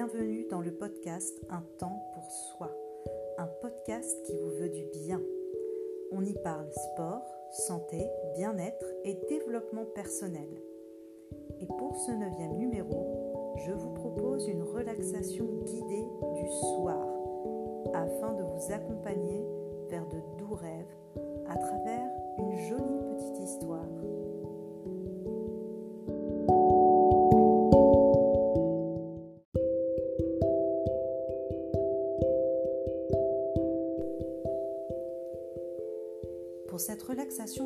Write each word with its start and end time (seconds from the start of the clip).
bienvenue 0.00 0.46
dans 0.48 0.62
le 0.62 0.72
podcast 0.72 1.38
Un 1.50 1.62
temps 1.78 2.02
pour 2.14 2.24
soi, 2.30 2.74
un 3.36 3.46
podcast 3.60 4.16
qui 4.24 4.34
vous 4.34 4.48
veut 4.58 4.70
du 4.70 4.86
bien. 4.94 5.20
On 6.10 6.24
y 6.24 6.32
parle 6.42 6.72
sport, 6.72 7.22
santé, 7.52 8.08
bien-être 8.34 8.86
et 9.04 9.20
développement 9.28 9.84
personnel. 9.84 10.48
Et 11.60 11.66
pour 11.66 11.94
ce 11.98 12.12
neuvième 12.12 12.56
numéro, 12.56 13.52
je 13.66 13.72
vous 13.72 13.92
propose 13.92 14.48
une 14.48 14.62
relaxation 14.62 15.44
guidée 15.66 16.06
du 16.34 16.50
soir 16.50 17.06
afin 17.92 18.32
de 18.32 18.42
vous 18.42 18.72
accompagner 18.72 19.44
vers 19.90 20.06
de 20.06 20.22
doux 20.38 20.54
rêves 20.54 20.79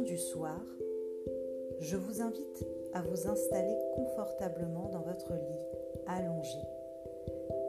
du 0.03 0.19
soir, 0.19 0.61
je 1.81 1.97
vous 1.97 2.21
invite 2.21 2.67
à 2.93 3.01
vous 3.01 3.27
installer 3.27 3.75
confortablement 3.95 4.91
dans 4.91 5.01
votre 5.01 5.33
lit, 5.33 6.05
allongé, 6.07 6.59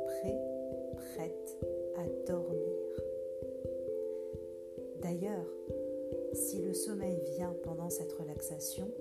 prêt, 0.05 0.37
prête 0.97 1.57
à 1.95 2.27
dormir. 2.27 3.01
D'ailleurs, 5.01 5.47
si 6.33 6.61
le 6.61 6.73
sommeil 6.73 7.17
vient 7.37 7.55
pendant 7.63 7.89
cette 7.89 8.11
relaxation, 8.11 8.91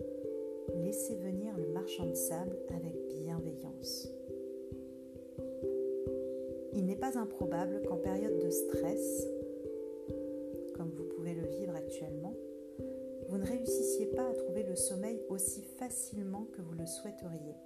laissez 0.77 1.17
venir 1.17 1.53
le 1.59 1.67
marchand 1.73 2.07
de 2.07 2.15
sable 2.15 2.57
avec 2.77 2.95
bienveillance. 3.09 4.09
Il 6.73 6.87
n'est 6.87 6.95
pas 6.95 7.19
improbable 7.19 7.83
qu'en 7.89 7.97
période 7.97 8.39
de 8.39 8.51
stress, 8.51 9.27
sommeil 14.77 15.21
aussi 15.29 15.63
facilement 15.79 16.47
que 16.53 16.63
vous 16.63 16.75
le 16.75 16.87
souhaiteriez. 16.87 17.57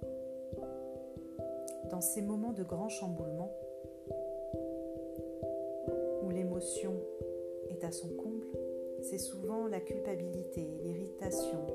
Dans 1.89 2.01
ces 2.01 2.21
moments 2.21 2.53
de 2.53 2.63
grand 2.63 2.89
chamboulement, 2.89 3.51
où 6.23 6.29
l'émotion 6.29 6.93
est 7.69 7.83
à 7.83 7.91
son 7.91 8.09
comble, 8.09 8.47
c'est 9.01 9.17
souvent 9.17 9.67
la 9.67 9.79
culpabilité, 9.79 10.67
l'irritation, 10.83 11.65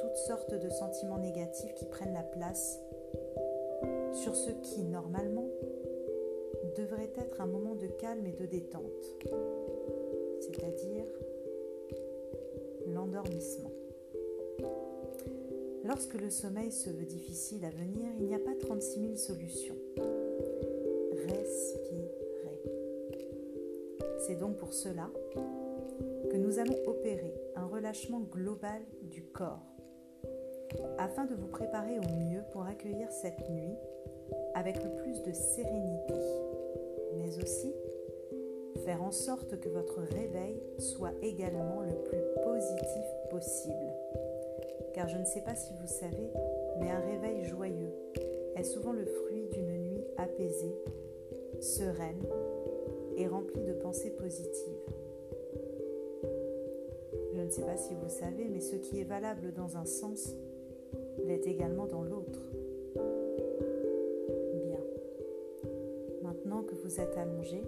toutes 0.00 0.16
sortes 0.16 0.54
de 0.54 0.68
sentiments 0.68 1.18
négatifs 1.18 1.74
qui 1.74 1.86
prennent 1.86 2.14
la 2.14 2.22
place 2.22 2.80
sur 4.12 4.34
ce 4.34 4.50
qui, 4.50 4.82
normalement, 4.84 5.48
devrait 6.76 7.12
être 7.18 7.40
un 7.40 7.46
moment 7.46 7.74
de 7.74 7.86
calme 7.86 8.26
et 8.26 8.32
de 8.32 8.46
détente 8.46 9.16
c'est-à-dire 10.42 11.06
l'endormissement. 12.86 13.71
Lorsque 15.84 16.14
le 16.14 16.30
sommeil 16.30 16.70
se 16.70 16.90
veut 16.90 17.04
difficile 17.04 17.64
à 17.64 17.70
venir, 17.70 18.10
il 18.18 18.26
n'y 18.26 18.34
a 18.34 18.38
pas 18.38 18.54
36 18.60 19.00
000 19.00 19.16
solutions. 19.16 19.76
Respirez. 21.12 22.12
C'est 24.26 24.36
donc 24.36 24.58
pour 24.58 24.72
cela 24.72 25.10
que 26.30 26.36
nous 26.36 26.58
allons 26.58 26.76
opérer 26.86 27.34
un 27.56 27.66
relâchement 27.66 28.20
global 28.20 28.80
du 29.02 29.22
corps 29.24 29.66
afin 30.98 31.26
de 31.26 31.34
vous 31.34 31.48
préparer 31.48 31.98
au 31.98 32.08
mieux 32.18 32.42
pour 32.52 32.64
accueillir 32.64 33.10
cette 33.10 33.50
nuit 33.50 33.76
avec 34.54 34.82
le 34.82 34.94
plus 35.02 35.22
de 35.22 35.32
sérénité, 35.32 36.14
mais 37.16 37.42
aussi 37.42 37.72
faire 38.84 39.02
en 39.02 39.10
sorte 39.10 39.58
que 39.60 39.68
votre 39.68 40.00
réveil 40.00 40.62
soit 40.78 41.12
également 41.22 41.82
le 41.82 41.94
plus 42.04 42.22
positif 42.44 43.04
possible. 43.30 43.91
Car 44.94 45.08
je 45.08 45.16
ne 45.16 45.24
sais 45.24 45.40
pas 45.40 45.54
si 45.54 45.72
vous 45.80 45.86
savez, 45.86 46.30
mais 46.78 46.90
un 46.90 47.00
réveil 47.00 47.44
joyeux 47.44 47.92
est 48.56 48.64
souvent 48.64 48.92
le 48.92 49.04
fruit 49.04 49.46
d'une 49.52 49.78
nuit 49.78 50.04
apaisée, 50.16 50.76
sereine 51.60 52.26
et 53.16 53.26
remplie 53.26 53.62
de 53.62 53.72
pensées 53.72 54.10
positives. 54.10 54.92
Je 57.34 57.40
ne 57.40 57.48
sais 57.48 57.62
pas 57.62 57.76
si 57.76 57.94
vous 57.94 58.08
savez, 58.08 58.48
mais 58.48 58.60
ce 58.60 58.76
qui 58.76 59.00
est 59.00 59.04
valable 59.04 59.52
dans 59.52 59.76
un 59.76 59.86
sens 59.86 60.34
l'est 61.24 61.46
également 61.46 61.86
dans 61.86 62.02
l'autre. 62.02 62.40
Bien. 64.66 64.80
Maintenant 66.22 66.62
que 66.62 66.74
vous 66.74 67.00
êtes 67.00 67.16
allongé, 67.16 67.62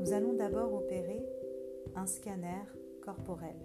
nous 0.00 0.12
allons 0.12 0.32
d'abord 0.32 0.72
opérer 0.74 1.22
un 1.94 2.06
scanner 2.06 2.64
corporel. 3.02 3.56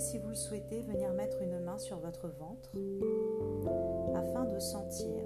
Vous 0.00 0.06
si 0.06 0.16
vous 0.16 0.30
le 0.30 0.34
souhaitez, 0.34 0.80
venir 0.80 1.12
mettre 1.12 1.42
une 1.42 1.60
main 1.60 1.76
sur 1.76 1.98
votre 1.98 2.28
ventre 2.28 2.70
afin 4.14 4.46
de 4.46 4.58
sentir 4.58 5.22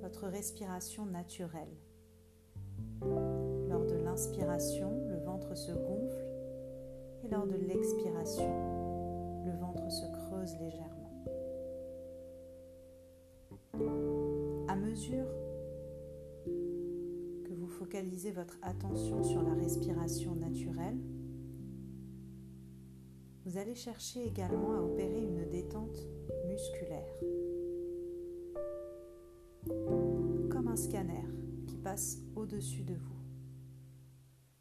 votre 0.00 0.26
respiration 0.26 1.04
naturelle. 1.04 1.76
Lors 3.02 3.84
de 3.84 3.96
l'inspiration, 4.02 4.90
le 5.06 5.18
ventre 5.18 5.54
se 5.54 5.72
gonfle 5.72 6.24
et 7.24 7.28
lors 7.28 7.46
de 7.46 7.56
l'expiration, 7.56 9.44
le 9.44 9.52
ventre 9.60 9.92
se 9.92 10.06
creuse 10.06 10.56
légèrement. 10.58 11.26
À 14.66 14.76
mesure 14.76 15.26
focalisez 17.80 18.30
votre 18.30 18.58
attention 18.62 19.24
sur 19.24 19.42
la 19.42 19.54
respiration 19.54 20.34
naturelle, 20.34 20.98
vous 23.50 23.58
allez 23.58 23.74
chercher 23.74 24.24
également 24.26 24.76
à 24.76 24.80
opérer 24.80 25.24
une 25.24 25.44
détente 25.50 26.06
musculaire. 26.46 27.18
Comme 30.48 30.68
un 30.68 30.76
scanner 30.76 31.24
qui 31.66 31.76
passe 31.76 32.18
au-dessus 32.36 32.84
de 32.84 32.94
vous. 32.94 33.18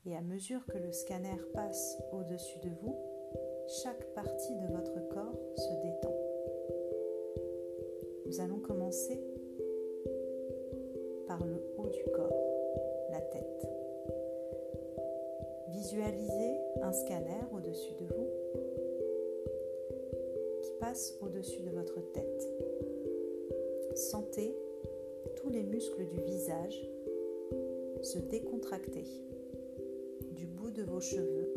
Et 0.08 0.16
à 0.16 0.22
mesure 0.22 0.66
que 0.66 0.80
le 0.80 0.92
scanner 0.92 1.38
passe 1.54 2.02
au-dessus 2.12 2.58
de 2.64 2.70
vous, 2.82 2.96
chaque 3.84 4.12
partie 4.16 4.56
de 4.56 4.74
votre 4.74 5.08
corps 5.10 5.40
se 5.56 5.74
détend. 5.84 6.16
Nous 8.26 8.40
allons 8.40 8.60
commencer 8.60 9.22
par 11.28 11.46
le 11.46 11.64
haut 11.78 11.90
du 11.90 12.04
corps 12.12 12.34
tête. 13.32 13.68
Visualisez 15.68 16.58
un 16.82 16.94
scanner 16.94 17.42
au-dessus 17.52 17.94
de 18.00 18.06
vous 18.06 18.39
passe 20.80 21.18
au-dessus 21.22 21.62
de 21.62 21.72
votre 21.72 22.00
tête. 22.14 22.48
Sentez 23.96 24.56
tous 25.36 25.50
les 25.50 25.64
muscles 25.64 26.06
du 26.06 26.22
visage 26.22 26.90
se 28.02 28.20
décontracter 28.20 29.04
du 30.32 30.46
bout 30.46 30.72
de 30.72 30.84
vos 30.84 31.02
cheveux 31.02 31.54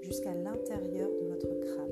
jusqu'à 0.00 0.34
l'intérieur 0.34 1.10
de 1.10 1.26
votre 1.26 1.60
crâne. 1.60 1.90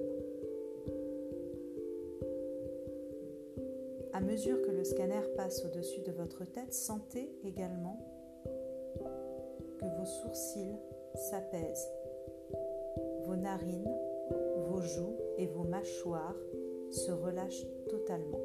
À 4.13 4.21
mesure 4.21 4.63
que 4.63 4.71
le 4.71 4.85
scanner 4.85 5.21
passe 5.37 5.65
au-dessus 5.65 6.01
de 6.01 6.13
votre 6.13 6.45
tête, 6.45 6.73
sentez 6.73 7.31
également 7.45 8.05
que 9.79 9.85
vos 9.99 10.07
sourcils 10.07 10.77
s'apaisent, 11.15 11.89
vos 13.25 13.37
narines, 13.37 13.95
vos 14.69 14.81
joues 14.81 15.17
et 15.39 15.47
vos 15.47 15.65
mâchoires 15.65 16.37
se 16.91 17.13
relâchent 17.13 17.67
totalement. 17.89 18.41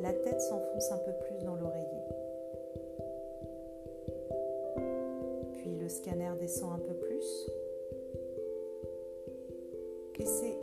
La 0.00 0.12
tête 0.12 0.40
s'enfonce 0.40 0.90
un 0.90 0.98
peu 0.98 1.12
plus 1.20 1.44
dans 1.44 1.54
l'oreiller. 1.54 2.02
Puis 5.52 5.76
le 5.76 5.88
scanner 5.88 6.32
descend 6.40 6.72
un 6.72 6.78
peu 6.78 6.94
plus. 6.94 7.50
Et 10.18 10.24
c'est 10.24 10.56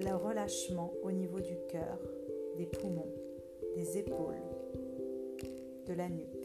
le 0.00 0.14
relâchement 0.14 0.92
au 1.02 1.10
niveau 1.10 1.40
du 1.40 1.56
cœur, 1.68 1.98
des 2.58 2.66
poumons, 2.66 3.10
des 3.74 3.96
épaules, 3.96 4.34
de 5.86 5.94
la 5.94 6.10
nuque 6.10 6.35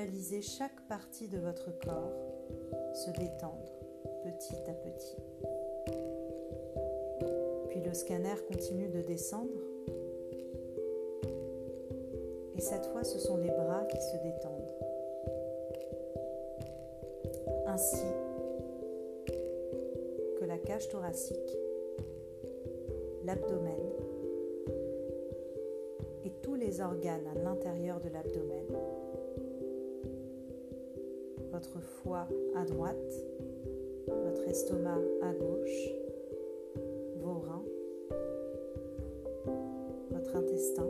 Visualisez 0.00 0.40
chaque 0.40 0.80
partie 0.88 1.28
de 1.28 1.38
votre 1.38 1.78
corps 1.78 2.14
se 2.94 3.10
détendre 3.10 3.70
petit 4.24 4.56
à 4.66 4.72
petit. 4.72 5.16
Puis 7.68 7.80
le 7.80 7.92
scanner 7.92 8.34
continue 8.48 8.88
de 8.88 9.02
descendre 9.02 9.50
Et 12.56 12.60
cette 12.60 12.86
fois, 12.86 13.04
ce 13.04 13.18
sont 13.18 13.36
les 13.36 13.50
bras 13.50 13.84
qui 13.90 14.00
se 14.00 14.16
détendent. 14.22 14.72
Ainsi 17.66 18.06
que 20.38 20.44
la 20.46 20.56
cage 20.56 20.88
thoracique, 20.88 21.58
l'abdomen 23.24 23.76
et 26.24 26.30
tous 26.42 26.54
les 26.54 26.80
organes 26.80 27.26
à 27.36 27.38
l'intérieur 27.38 28.00
de 28.00 28.08
l'abdomen. 28.08 28.64
Votre 31.52 31.80
foie 31.80 32.28
à 32.54 32.64
droite, 32.64 33.12
votre 34.06 34.48
estomac 34.48 35.00
à 35.20 35.32
gauche, 35.32 35.90
vos 37.18 37.40
reins, 37.40 37.64
votre 40.10 40.36
intestin, 40.36 40.88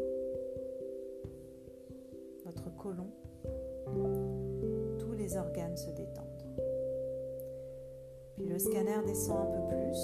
votre 2.44 2.76
côlon, 2.76 3.10
tous 4.98 5.12
les 5.14 5.36
organes 5.36 5.76
se 5.76 5.90
détendent. 5.90 6.26
Puis 8.34 8.46
le 8.46 8.58
scanner 8.58 9.00
descend 9.06 9.38
un 9.38 9.46
peu 9.46 9.76
plus 9.76 9.98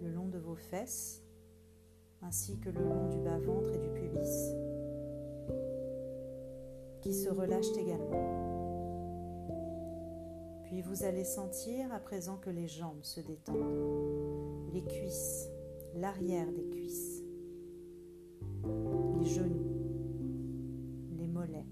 le 0.00 0.10
long 0.10 0.28
de 0.28 0.38
vos 0.38 0.56
fesses, 0.56 1.22
ainsi 2.22 2.58
que 2.60 2.70
le 2.70 2.80
long 2.82 3.08
du 3.08 3.18
bas-ventre 3.18 3.72
et 3.74 3.78
du 3.78 3.88
pubis, 3.90 4.54
qui 7.00 7.12
se 7.12 7.30
relâchent 7.30 7.76
également. 7.76 8.39
Puis 10.80 10.88
vous 10.88 11.04
allez 11.04 11.24
sentir 11.24 11.92
à 11.92 11.98
présent 11.98 12.38
que 12.38 12.48
les 12.48 12.66
jambes 12.66 13.02
se 13.02 13.20
détendent, 13.20 14.70
les 14.72 14.82
cuisses, 14.82 15.46
l'arrière 15.94 16.50
des 16.50 16.66
cuisses, 16.70 17.22
les 19.18 19.26
genoux, 19.26 19.76
les 21.18 21.26
mollets. 21.26 21.66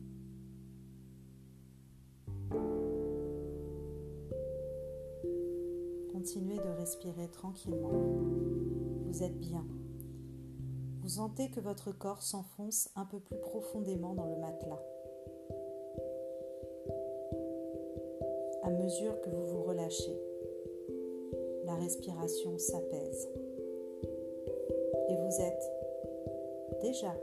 Continuez 6.12 6.58
de 6.58 6.78
respirer 6.78 7.30
tranquillement. 7.30 7.92
Vous 9.06 9.22
êtes 9.22 9.38
bien. 9.38 9.66
Vous 11.00 11.08
sentez 11.08 11.50
que 11.50 11.60
votre 11.60 11.92
corps 11.92 12.20
s'enfonce 12.20 12.90
un 12.94 13.06
peu 13.06 13.20
plus 13.20 13.38
profondément 13.38 14.12
dans 14.12 14.26
le 14.26 14.36
matelas. 14.38 14.82
Que 18.88 19.28
vous 19.28 19.46
vous 19.46 19.62
relâchez. 19.64 20.18
La 21.66 21.74
respiration 21.74 22.56
s'apaise. 22.56 23.28
Et 25.10 25.14
vous 25.14 25.40
êtes 25.42 26.80
déjà 26.80 27.14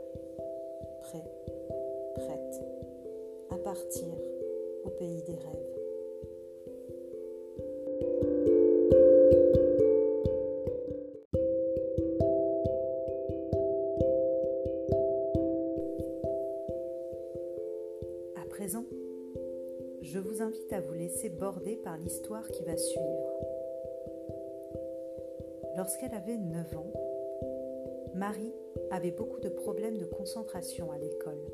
prêt, 1.00 1.24
prête 2.14 2.62
à 3.50 3.56
partir 3.56 4.14
au 4.84 4.90
pays 4.90 5.22
des 5.22 5.34
rêves. 5.34 5.75
Je 20.16 20.20
vous 20.22 20.40
invite 20.40 20.72
à 20.72 20.80
vous 20.80 20.94
laisser 20.94 21.28
border 21.28 21.76
par 21.76 21.98
l'histoire 21.98 22.48
qui 22.48 22.62
va 22.64 22.74
suivre. 22.78 23.30
Lorsqu'elle 25.76 26.14
avait 26.14 26.38
9 26.38 26.74
ans, 26.78 26.92
Marie 28.14 28.54
avait 28.90 29.10
beaucoup 29.10 29.40
de 29.40 29.50
problèmes 29.50 29.98
de 29.98 30.06
concentration 30.06 30.90
à 30.90 30.96
l'école. 30.96 31.44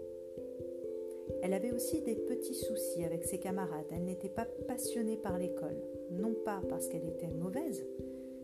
Elle 1.42 1.54
avait 1.54 1.72
aussi 1.72 2.02
des 2.02 2.14
petits 2.14 2.54
soucis 2.54 3.04
avec 3.04 3.24
ses 3.24 3.38
camarades. 3.38 3.86
Elle 3.90 4.04
n'était 4.04 4.28
pas 4.28 4.46
passionnée 4.68 5.16
par 5.16 5.40
l'école, 5.40 5.82
non 6.12 6.36
pas 6.44 6.62
parce 6.68 6.86
qu'elle 6.86 7.08
était 7.08 7.32
mauvaise, 7.32 7.84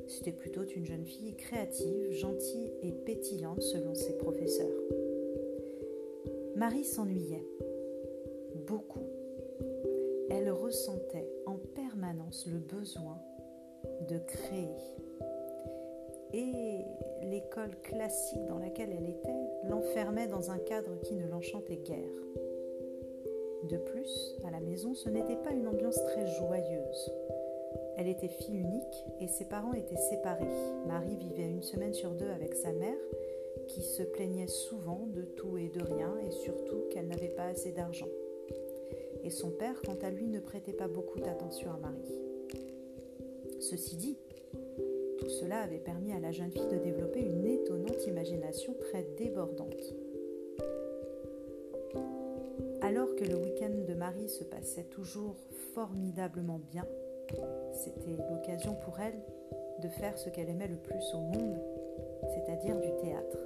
c'était 0.09 0.32
plutôt 0.32 0.65
une 0.65 0.85
jeune 0.85 1.06
fille 1.06 1.37
créative, 1.37 2.11
gentille 2.11 2.73
et 2.82 2.91
pétillante 2.91 3.62
selon 3.62 3.94
ses 3.94 4.17
professeurs. 4.17 4.82
Marie 6.56 6.82
s'ennuyait 6.82 7.47
beaucoup 8.67 9.07
elle 10.48 10.54
ressentait 10.54 11.28
en 11.44 11.56
permanence 11.74 12.46
le 12.46 12.58
besoin 12.58 13.20
de 14.08 14.18
créer. 14.18 14.78
Et 16.32 16.86
l'école 17.22 17.76
classique 17.82 18.46
dans 18.46 18.58
laquelle 18.58 18.90
elle 18.96 19.10
était 19.10 19.68
l'enfermait 19.68 20.26
dans 20.26 20.50
un 20.50 20.58
cadre 20.58 20.98
qui 21.02 21.16
ne 21.16 21.26
l'enchantait 21.26 21.82
guère. 21.84 22.22
De 23.64 23.76
plus, 23.76 24.36
à 24.46 24.50
la 24.50 24.60
maison, 24.60 24.94
ce 24.94 25.10
n'était 25.10 25.36
pas 25.36 25.50
une 25.50 25.68
ambiance 25.68 26.02
très 26.04 26.26
joyeuse. 26.38 27.12
Elle 27.98 28.08
était 28.08 28.28
fille 28.28 28.56
unique 28.56 29.04
et 29.20 29.28
ses 29.28 29.44
parents 29.44 29.74
étaient 29.74 29.96
séparés. 29.96 30.48
Marie 30.86 31.16
vivait 31.16 31.50
une 31.50 31.62
semaine 31.62 31.92
sur 31.92 32.12
deux 32.12 32.30
avec 32.30 32.54
sa 32.54 32.72
mère, 32.72 32.96
qui 33.66 33.82
se 33.82 34.02
plaignait 34.02 34.46
souvent 34.46 35.08
de 35.08 35.22
tout 35.22 35.58
et 35.58 35.68
de 35.68 35.82
rien, 35.82 36.16
et 36.26 36.30
surtout 36.30 36.84
qu'elle 36.90 37.08
n'avait 37.08 37.28
pas 37.28 37.48
assez 37.48 37.72
d'argent 37.72 38.08
et 39.25 39.31
son 39.31 39.50
père, 39.50 39.81
quant 39.85 39.99
à 40.03 40.11
lui, 40.11 40.26
ne 40.26 40.41
prêtait 40.41 40.73
pas 40.73 40.88
beaucoup 40.88 41.20
d'attention 41.20 41.70
à 41.70 41.76
Marie. 41.76 42.20
Ceci 43.61 43.97
dit, 43.97 44.19
tout 45.19 45.29
cela 45.29 45.61
avait 45.61 45.79
permis 45.79 46.12
à 46.12 46.20
la 46.20 46.32
jeune 46.32 46.53
fille 46.53 46.69
de 46.70 46.79
développer 46.79 47.20
une 47.20 47.44
étonnante 47.47 48.06
imagination 48.06 48.75
très 48.79 49.03
débordante. 49.17 49.94
Alors 52.81 53.15
que 53.17 53.25
le 53.25 53.37
week-end 53.37 53.75
de 53.87 53.94
Marie 53.94 54.29
se 54.29 54.44
passait 54.44 54.85
toujours 54.85 55.37
formidablement 55.75 56.61
bien, 56.70 56.87
c'était 57.73 58.17
l'occasion 58.31 58.75
pour 58.85 58.99
elle 59.00 59.20
de 59.82 59.88
faire 59.88 60.17
ce 60.19 60.29
qu'elle 60.31 60.49
aimait 60.49 60.69
le 60.69 60.76
plus 60.76 61.15
au 61.15 61.19
monde, 61.19 61.61
c'est-à-dire 62.31 62.81
du 62.81 62.94
théâtre. 63.03 63.38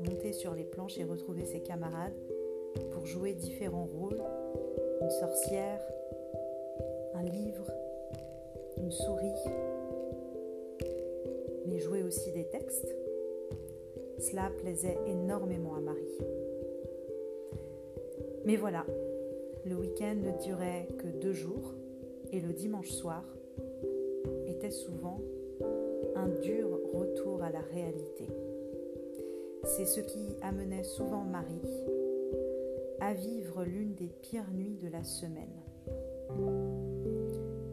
Monter 0.00 0.32
sur 0.32 0.54
les 0.54 0.64
planches 0.64 0.98
et 0.98 1.04
retrouver 1.04 1.44
ses 1.44 1.60
camarades 1.60 2.14
pour 2.92 3.06
jouer 3.06 3.34
différents 3.34 3.86
rôles 3.86 4.22
une 5.00 5.10
sorcière, 5.10 5.80
un 7.14 7.22
livre, 7.22 7.70
une 8.78 8.90
souris, 8.90 9.44
mais 11.66 11.78
jouer 11.78 12.02
aussi 12.02 12.30
des 12.32 12.44
textes. 12.44 12.94
Cela 14.18 14.50
plaisait 14.58 14.98
énormément 15.06 15.74
à 15.74 15.80
Marie. 15.80 16.18
Mais 18.44 18.56
voilà, 18.56 18.84
le 19.64 19.76
week-end 19.76 20.16
ne 20.16 20.42
durait 20.42 20.88
que 20.98 21.06
deux 21.06 21.32
jours 21.32 21.74
et 22.32 22.40
le 22.40 22.52
dimanche 22.52 22.90
soir 22.90 23.24
était 24.46 24.70
souvent 24.70 25.18
un 26.14 26.28
dur 26.28 26.68
retour 26.92 27.42
à 27.42 27.50
la 27.50 27.60
réalité. 27.60 28.28
C'est 29.64 29.86
ce 29.86 30.00
qui 30.00 30.36
amenait 30.42 30.84
souvent 30.84 31.22
Marie 31.22 31.62
à 33.04 33.12
vivre 33.12 33.64
l'une 33.64 33.94
des 33.94 34.08
pires 34.08 34.50
nuits 34.50 34.78
de 34.78 34.88
la 34.88 35.04
semaine. 35.04 35.60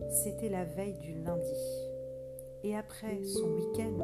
C'était 0.10 0.50
la 0.50 0.66
veille 0.66 0.98
du 0.98 1.14
lundi. 1.14 1.88
Et 2.64 2.76
après 2.76 3.24
son 3.24 3.48
week-end, 3.54 3.98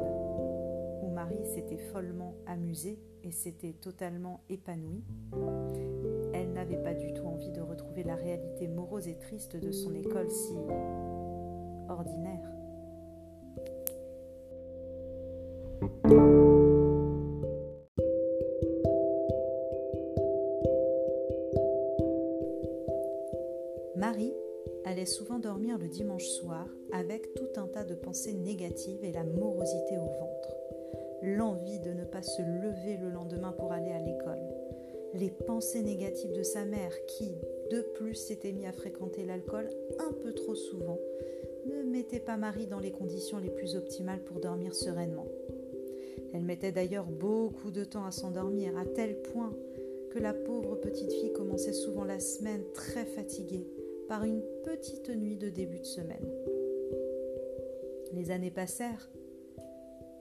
où 1.02 1.10
Marie 1.10 1.44
s'était 1.44 1.84
follement 1.92 2.34
amusée 2.46 2.98
et 3.24 3.30
s'était 3.30 3.74
totalement 3.74 4.40
épanouie, 4.48 5.04
elle 6.32 6.54
n'avait 6.54 6.82
pas 6.82 6.94
du 6.94 7.12
tout 7.12 7.26
envie 7.26 7.52
de 7.52 7.60
retrouver 7.60 8.04
la 8.04 8.16
réalité 8.16 8.66
morose 8.66 9.06
et 9.06 9.18
triste 9.18 9.54
de 9.54 9.70
son 9.70 9.94
école 9.94 10.30
si 10.30 10.54
ordinaire. 11.90 12.57
Dimanche 25.88 26.26
soir 26.26 26.66
avec 26.92 27.34
tout 27.34 27.60
un 27.60 27.66
tas 27.66 27.84
de 27.84 27.94
pensées 27.94 28.34
négatives 28.34 29.04
et 29.04 29.12
la 29.12 29.24
morosité 29.24 29.96
au 29.96 30.06
ventre. 30.06 30.56
L'envie 31.22 31.80
de 31.80 31.92
ne 31.92 32.04
pas 32.04 32.22
se 32.22 32.42
lever 32.42 32.96
le 32.96 33.10
lendemain 33.10 33.52
pour 33.52 33.72
aller 33.72 33.90
à 33.90 34.00
l'école. 34.00 34.38
Les 35.14 35.30
pensées 35.30 35.82
négatives 35.82 36.32
de 36.32 36.42
sa 36.42 36.64
mère 36.64 36.92
qui, 37.06 37.32
de 37.70 37.80
plus, 37.94 38.14
s'était 38.14 38.52
mis 38.52 38.66
à 38.66 38.72
fréquenter 38.72 39.24
l'alcool 39.24 39.68
un 39.98 40.12
peu 40.12 40.32
trop 40.32 40.54
souvent, 40.54 40.98
ne 41.66 41.82
mettait 41.82 42.20
pas 42.20 42.36
Marie 42.36 42.66
dans 42.66 42.78
les 42.78 42.92
conditions 42.92 43.38
les 43.38 43.50
plus 43.50 43.76
optimales 43.76 44.22
pour 44.24 44.40
dormir 44.40 44.74
sereinement. 44.74 45.26
Elle 46.32 46.42
mettait 46.42 46.72
d'ailleurs 46.72 47.06
beaucoup 47.06 47.70
de 47.70 47.84
temps 47.84 48.04
à 48.04 48.10
s'endormir, 48.10 48.76
à 48.76 48.84
tel 48.84 49.20
point 49.22 49.52
que 50.10 50.18
la 50.18 50.34
pauvre 50.34 50.76
petite 50.76 51.12
fille 51.12 51.32
commençait 51.32 51.72
souvent 51.72 52.04
la 52.04 52.20
semaine 52.20 52.62
très 52.74 53.04
fatiguée 53.04 53.66
par 54.08 54.24
une 54.24 54.42
petite 54.64 55.10
nuit 55.10 55.36
de 55.36 55.50
début 55.50 55.80
de 55.80 55.84
semaine. 55.84 56.26
Les 58.12 58.30
années 58.30 58.50
passèrent 58.50 59.10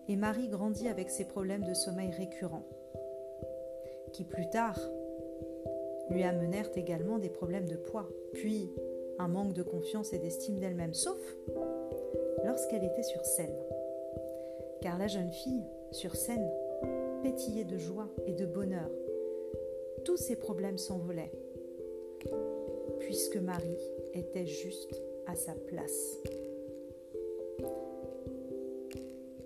et 0.09 0.15
Marie 0.15 0.49
grandit 0.49 0.89
avec 0.89 1.09
ses 1.09 1.25
problèmes 1.25 1.63
de 1.63 1.73
sommeil 1.73 2.11
récurrents, 2.11 2.67
qui 4.11 4.23
plus 4.23 4.49
tard 4.49 4.79
lui 6.09 6.23
amenèrent 6.23 6.69
également 6.75 7.17
des 7.17 7.29
problèmes 7.29 7.67
de 7.67 7.75
poids, 7.75 8.09
puis 8.33 8.69
un 9.19 9.27
manque 9.27 9.53
de 9.53 9.63
confiance 9.63 10.13
et 10.13 10.19
d'estime 10.19 10.59
d'elle-même, 10.59 10.93
sauf 10.93 11.19
lorsqu'elle 12.45 12.83
était 12.83 13.03
sur 13.03 13.25
scène. 13.25 13.57
Car 14.81 14.97
la 14.97 15.07
jeune 15.07 15.31
fille, 15.31 15.65
sur 15.91 16.15
scène, 16.15 16.49
pétillait 17.23 17.65
de 17.65 17.77
joie 17.77 18.09
et 18.25 18.33
de 18.33 18.45
bonheur. 18.45 18.89
Tous 20.05 20.17
ses 20.17 20.35
problèmes 20.35 20.77
s'envolaient, 20.77 21.31
puisque 23.07 23.37
Marie 23.37 23.79
était 24.13 24.45
juste 24.45 25.01
à 25.27 25.35
sa 25.35 25.53
place. 25.53 26.17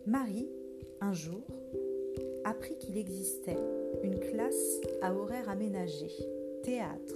Marie, 0.07 0.49
un 0.99 1.13
jour, 1.13 1.43
apprit 2.43 2.75
qu'il 2.79 2.97
existait 2.97 3.59
une 4.01 4.19
classe 4.19 4.81
à 5.03 5.13
horaire 5.13 5.47
aménagé, 5.47 6.09
théâtre. 6.63 7.15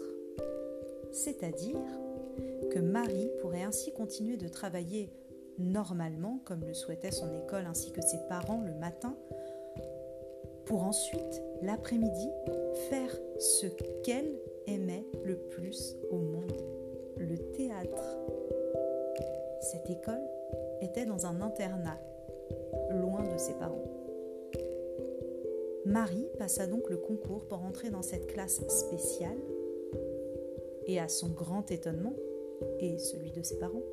C'est-à-dire 1.11 1.81
que 2.69 2.77
Marie 2.77 3.31
pourrait 3.41 3.63
ainsi 3.63 3.91
continuer 3.91 4.37
de 4.37 4.47
travailler 4.47 5.09
normalement, 5.57 6.41
comme 6.45 6.63
le 6.63 6.75
souhaitait 6.75 7.09
son 7.09 7.33
école 7.33 7.65
ainsi 7.65 7.91
que 7.91 8.01
ses 8.03 8.19
parents 8.29 8.61
le 8.63 8.75
matin, 8.75 9.17
pour 10.65 10.83
ensuite, 10.83 11.41
l'après-midi, 11.63 12.29
faire 12.91 13.17
ce 13.39 13.65
qu'elle 14.03 14.37
aimait 14.67 15.05
le 15.24 15.36
plus 15.36 15.98
au 16.12 16.17
monde, 16.17 16.62
le 17.17 17.38
théâtre. 17.53 18.17
Cette 19.62 19.89
école 19.89 20.22
était 20.81 21.05
dans 21.05 21.25
un 21.25 21.41
internat, 21.41 22.00
loin 22.91 23.24
de 23.24 23.38
ses 23.38 23.53
parents. 23.53 23.84
Marie 25.86 26.27
passa 26.38 26.67
donc 26.67 26.89
le 26.89 26.98
concours 26.98 27.45
pour 27.45 27.63
entrer 27.63 27.89
dans 27.89 28.01
cette 28.01 28.27
classe 28.27 28.67
spéciale 28.67 29.38
et 30.88 31.00
à 31.00 31.07
son 31.07 31.29
grand 31.29 31.69
étonnement, 31.72 32.13
et 32.79 32.98
celui 32.98 33.31
de 33.31 33.41
ses 33.41 33.57
parents, 33.57 33.84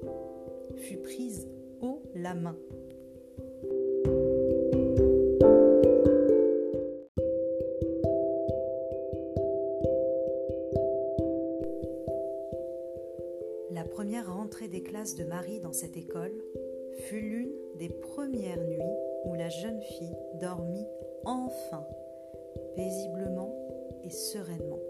fut 0.76 0.98
prise 0.98 1.48
haut 1.80 2.02
la 2.14 2.34
main. 2.34 2.56
Des 18.32 18.38
premières 18.38 18.64
nuits 18.64 18.82
où 19.24 19.34
la 19.34 19.48
jeune 19.48 19.80
fille 19.82 20.16
dormit 20.40 20.86
enfin, 21.24 21.86
paisiblement 22.74 23.54
et 24.04 24.10
sereinement. 24.10 24.80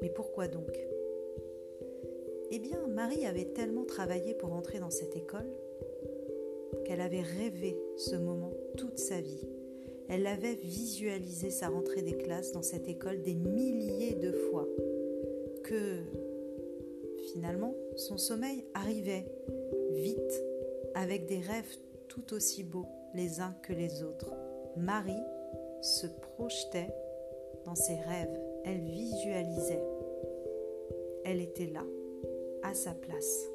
Mais 0.00 0.08
pourquoi 0.08 0.48
donc? 0.48 0.70
Eh 2.50 2.58
bien, 2.58 2.86
Marie 2.86 3.26
avait 3.26 3.52
tellement 3.52 3.84
travaillé 3.84 4.34
pour 4.34 4.52
entrer 4.52 4.78
dans 4.78 4.90
cette 4.90 5.16
école 5.16 5.50
qu'elle 6.84 7.00
avait 7.00 7.22
rêvé 7.22 7.76
ce 7.96 8.16
moment 8.16 8.52
toute 8.76 8.98
sa 8.98 9.20
vie. 9.20 9.46
Elle 10.08 10.26
avait 10.26 10.54
visualisé 10.54 11.50
sa 11.50 11.68
rentrée 11.68 12.00
des 12.00 12.16
classes 12.16 12.52
dans 12.52 12.62
cette 12.62 12.88
école 12.88 13.20
des 13.20 13.34
milliers 13.34 14.14
de 14.14 14.32
fois. 14.32 14.66
Que 15.64 15.98
finalement, 17.32 17.74
son 17.96 18.16
sommeil 18.16 18.64
arrivait 18.72 19.26
vite, 19.90 20.42
avec 20.94 21.26
des 21.26 21.40
rêves 21.40 21.76
tout 22.08 22.34
aussi 22.34 22.64
beaux 22.64 22.88
les 23.14 23.40
uns 23.40 23.54
que 23.62 23.72
les 23.72 24.02
autres. 24.02 24.32
Marie 24.76 25.24
se 25.80 26.06
projetait 26.06 26.92
dans 27.64 27.74
ses 27.74 27.96
rêves, 27.96 28.40
elle 28.64 28.80
visualisait. 28.80 29.84
Elle 31.24 31.40
était 31.40 31.66
là, 31.66 31.84
à 32.62 32.74
sa 32.74 32.92
place. 32.92 33.48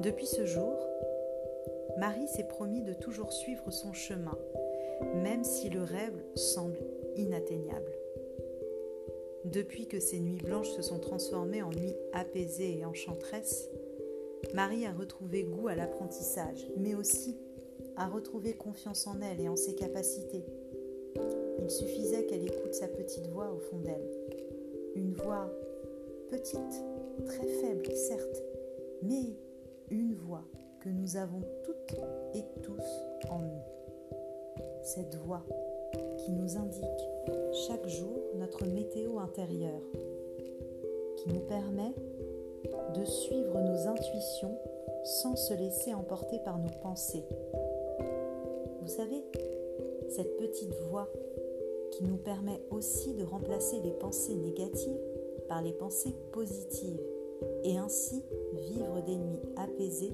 Depuis 0.00 0.26
ce 0.26 0.46
jour, 0.46 0.74
Marie 1.98 2.28
s'est 2.28 2.48
promis 2.48 2.82
de 2.82 2.94
toujours 2.94 3.32
suivre 3.32 3.70
son 3.70 3.92
chemin, 3.92 4.38
même 5.16 5.44
si 5.44 5.68
le 5.68 5.82
rêve 5.82 6.22
semble 6.34 6.78
inatteignable. 7.16 7.92
Depuis 9.44 9.86
que 9.88 10.00
ces 10.00 10.20
nuits 10.20 10.40
blanches 10.42 10.70
se 10.70 10.82
sont 10.82 10.98
transformées 10.98 11.62
en 11.62 11.70
nuits 11.70 11.96
apaisées 12.12 12.78
et 12.78 12.84
enchanteresses, 12.84 13.68
Marie 14.54 14.86
a 14.86 14.92
retrouvé 14.92 15.44
goût 15.44 15.68
à 15.68 15.74
l'apprentissage, 15.74 16.66
mais 16.76 16.94
aussi 16.94 17.36
à 17.96 18.06
retrouver 18.08 18.54
confiance 18.54 19.06
en 19.06 19.20
elle 19.20 19.40
et 19.40 19.48
en 19.48 19.56
ses 19.56 19.74
capacités. 19.74 20.44
Il 21.58 21.70
suffisait 21.70 22.26
qu'elle 22.26 22.44
écoute 22.44 22.74
sa 22.74 22.88
petite 22.88 23.26
voix 23.28 23.52
au 23.52 23.58
fond 23.58 23.78
d'elle. 23.78 24.10
Une 24.94 25.12
voix 25.12 25.50
petite, 26.30 26.84
très 27.26 27.46
faible, 27.46 27.94
certes, 27.94 28.42
mais 29.02 29.36
une 29.90 30.14
voix 30.14 30.44
que 30.80 30.88
nous 30.88 31.16
avons 31.16 31.42
toutes 31.64 31.98
et 32.34 32.44
tous 32.62 33.28
en 33.28 33.40
nous. 33.40 33.62
Cette 34.82 35.14
voix 35.16 35.44
qui 36.24 36.32
nous 36.32 36.56
indique 36.56 36.84
chaque 37.66 37.86
jour 37.86 38.18
notre 38.36 38.66
météo 38.66 39.18
intérieure, 39.18 39.82
qui 41.16 41.28
nous 41.28 41.40
permet 41.40 41.94
de 42.94 43.04
suivre 43.04 43.60
nos 43.60 43.88
intuitions 43.88 44.58
sans 45.04 45.36
se 45.36 45.54
laisser 45.54 45.94
emporter 45.94 46.38
par 46.44 46.58
nos 46.58 46.70
pensées. 46.82 47.24
Vous 48.80 48.88
savez, 48.88 49.22
cette 50.08 50.36
petite 50.36 50.74
voix 50.88 51.08
qui 51.92 52.04
nous 52.04 52.16
permet 52.16 52.60
aussi 52.70 53.14
de 53.14 53.24
remplacer 53.24 53.80
les 53.80 53.92
pensées 53.92 54.34
négatives 54.34 55.00
par 55.48 55.62
les 55.62 55.72
pensées 55.72 56.14
positives 56.32 57.00
et 57.64 57.76
ainsi 57.78 58.22
vivre 58.52 59.02
des 59.02 59.16
nuits 59.16 59.42
apaisées 59.56 60.12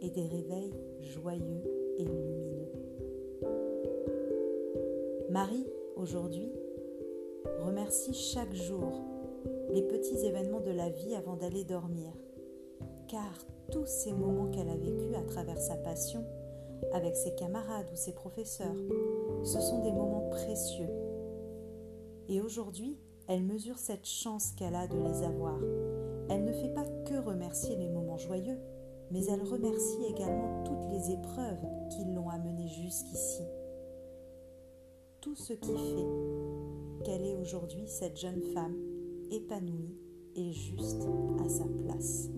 et 0.00 0.10
des 0.10 0.26
réveils 0.26 0.72
joyeux 1.00 1.62
et 1.98 2.04
lumineux. 2.04 2.68
Marie, 5.30 5.66
aujourd'hui, 5.96 6.52
remercie 7.60 8.14
chaque 8.14 8.54
jour 8.54 8.92
les 9.70 9.82
petits 9.82 10.24
événements 10.24 10.60
de 10.60 10.70
la 10.70 10.88
vie 10.88 11.14
avant 11.14 11.36
d'aller 11.36 11.64
dormir, 11.64 12.12
car 13.06 13.32
tous 13.70 13.86
ces 13.86 14.12
moments 14.12 14.50
qu'elle 14.50 14.70
a 14.70 14.76
vécus 14.76 15.14
à 15.14 15.22
travers 15.22 15.60
sa 15.60 15.76
passion, 15.76 16.24
avec 16.92 17.16
ses 17.16 17.34
camarades 17.34 17.88
ou 17.92 17.96
ses 17.96 18.12
professeurs, 18.12 18.76
ce 19.42 19.60
sont 19.60 19.82
des 19.82 19.92
moments 19.92 20.28
précieux. 20.30 20.88
Et 22.28 22.40
aujourd'hui, 22.40 22.98
elle 23.26 23.42
mesure 23.42 23.78
cette 23.78 24.06
chance 24.06 24.52
qu'elle 24.52 24.74
a 24.74 24.86
de 24.86 24.96
les 24.96 25.22
avoir. 25.22 25.58
Elle 26.30 26.44
ne 26.44 26.52
fait 26.52 26.72
pas 26.72 26.86
que 27.04 27.18
remercier 27.18 27.76
les 27.76 27.88
moments 27.88 28.18
joyeux, 28.18 28.58
mais 29.10 29.24
elle 29.26 29.42
remercie 29.42 30.04
également 30.08 30.62
toutes 30.64 30.90
les 30.92 31.12
épreuves 31.12 31.66
qui 31.90 32.04
l'ont 32.04 32.30
amenée 32.30 32.68
jusqu'ici. 32.68 33.42
Tout 35.20 35.34
ce 35.34 35.52
qui 35.52 35.72
fait 35.72 37.04
qu'elle 37.04 37.24
est 37.24 37.34
aujourd'hui 37.34 37.86
cette 37.86 38.16
jeune 38.16 38.42
femme 38.54 38.76
épanouie 39.30 39.96
et 40.34 40.52
juste 40.52 41.06
à 41.44 41.48
sa 41.48 41.64
place. 41.64 42.28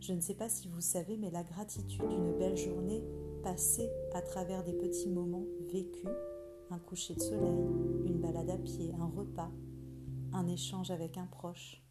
Je 0.00 0.14
ne 0.14 0.20
sais 0.20 0.34
pas 0.34 0.48
si 0.48 0.66
vous 0.68 0.80
savez, 0.80 1.16
mais 1.16 1.30
la 1.30 1.42
gratitude 1.42 2.08
d'une 2.08 2.38
belle 2.38 2.56
journée 2.56 3.04
passée 3.42 3.90
à 4.12 4.22
travers 4.22 4.64
des 4.64 4.72
petits 4.72 5.08
moments 5.08 5.44
vécus, 5.72 6.08
un 6.70 6.78
coucher 6.78 7.14
de 7.14 7.20
soleil, 7.20 7.66
une 8.06 8.18
balade 8.18 8.50
à 8.50 8.56
pied, 8.56 8.92
un 8.98 9.06
repas, 9.06 9.50
un 10.32 10.46
échange 10.46 10.90
avec 10.90 11.18
un 11.18 11.26
proche, 11.26 11.82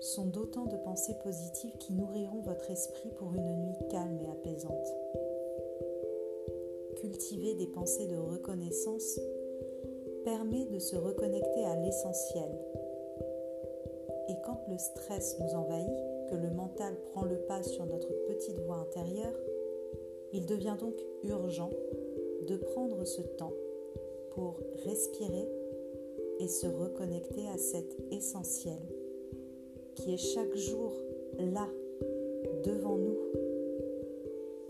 sont 0.00 0.26
d'autant 0.26 0.66
de 0.66 0.76
pensées 0.76 1.16
positives 1.22 1.76
qui 1.78 1.94
nourriront 1.94 2.42
votre 2.42 2.70
esprit 2.70 3.10
pour 3.18 3.34
une 3.34 3.56
nuit 3.56 3.88
calme 3.90 4.18
et 4.18 4.30
apaisante. 4.30 4.88
Cultiver 6.96 7.54
des 7.54 7.66
pensées 7.66 8.08
de 8.08 8.16
reconnaissance 8.16 9.18
permet 10.24 10.64
de 10.66 10.78
se 10.78 10.96
reconnecter 10.96 11.64
à 11.64 11.76
l'essentiel. 11.76 12.50
Et 14.28 14.34
quand 14.44 14.60
le 14.68 14.78
stress 14.78 15.38
nous 15.40 15.54
envahit, 15.54 16.10
que 16.30 16.36
le 16.36 16.50
mental 16.50 16.94
prend 17.12 17.24
le 17.24 17.38
pas 17.48 17.62
sur 17.62 17.84
notre 17.86 18.12
petite 18.26 18.60
voix 18.60 18.76
intérieure, 18.76 19.34
il 20.32 20.46
devient 20.46 20.76
donc 20.78 20.94
urgent 21.24 21.70
de 22.46 22.56
prendre 22.56 23.04
ce 23.04 23.22
temps 23.22 23.52
pour 24.30 24.60
respirer 24.84 25.48
et 26.38 26.48
se 26.48 26.66
reconnecter 26.66 27.48
à 27.48 27.58
cet 27.58 27.96
essentiel 28.12 28.78
qui 29.96 30.14
est 30.14 30.16
chaque 30.16 30.56
jour 30.56 30.92
là, 31.38 31.68
devant 32.64 32.96
nous. 32.96 33.18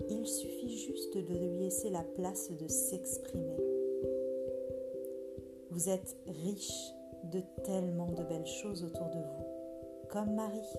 Il 0.08 0.26
suffit 0.26 0.76
juste 0.76 1.16
de 1.16 1.34
lui 1.34 1.50
laisser 1.58 1.90
la 1.90 2.02
place 2.02 2.50
de 2.50 2.66
s'exprimer. 2.66 3.69
Vous 5.70 5.88
êtes 5.88 6.16
riche 6.26 6.92
de 7.24 7.40
tellement 7.64 8.10
de 8.10 8.24
belles 8.24 8.46
choses 8.46 8.82
autour 8.82 9.06
de 9.06 9.18
vous, 9.18 10.08
comme 10.08 10.34
Marie. 10.34 10.76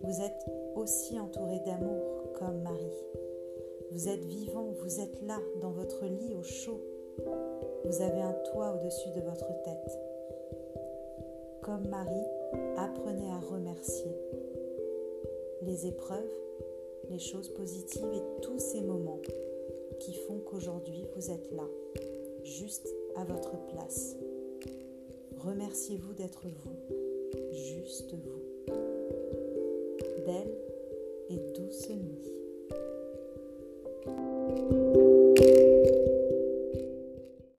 Vous 0.00 0.22
êtes 0.22 0.46
aussi 0.76 1.20
entouré 1.20 1.60
d'amour, 1.60 2.32
comme 2.38 2.62
Marie. 2.62 3.04
Vous 3.90 4.08
êtes 4.08 4.24
vivant, 4.24 4.72
vous 4.82 5.00
êtes 5.00 5.20
là, 5.22 5.38
dans 5.60 5.72
votre 5.72 6.06
lit 6.06 6.34
au 6.34 6.42
chaud, 6.42 6.80
Vous 7.84 8.00
avez 8.00 8.22
un 8.22 8.32
toit 8.52 8.74
au-dessus 8.76 9.10
de 9.10 9.20
votre 9.20 9.48
tête. 9.62 9.98
Comme 11.60 11.86
Marie, 11.88 12.28
apprenez 12.78 13.30
à 13.30 13.40
remercier 13.40 14.16
les 15.62 15.86
épreuves, 15.86 16.32
les 17.10 17.18
choses 17.18 17.50
positives 17.50 18.12
et 18.14 18.40
tous 18.40 18.58
ces 18.58 18.80
moments 18.80 19.20
qui 20.00 20.14
font 20.14 20.38
qu'aujourd'hui 20.38 21.04
vous 21.14 21.30
êtes 21.30 21.50
là, 21.52 21.64
juste 22.42 22.88
à 23.18 23.24
votre 23.24 23.56
place. 23.66 24.16
Remerciez-vous 25.38 26.14
d'être 26.14 26.46
vous, 26.46 26.78
juste 27.52 28.14
vous. 28.14 28.42
Belle 30.24 30.57